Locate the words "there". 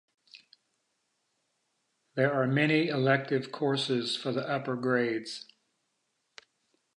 2.15-2.33